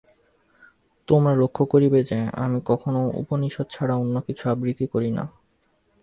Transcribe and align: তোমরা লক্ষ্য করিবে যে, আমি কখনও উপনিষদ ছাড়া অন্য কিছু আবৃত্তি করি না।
তোমরা 1.07 1.33
লক্ষ্য 1.35 1.63
করিবে 1.65 1.99
যে, 2.03 2.19
আমি 2.35 2.59
কখনও 2.65 3.03
উপনিষদ 3.15 3.67
ছাড়া 3.69 3.95
অন্য 3.95 4.15
কিছু 4.21 4.43
আবৃত্তি 4.49 4.85
করি 4.87 5.09
না। 5.11 5.23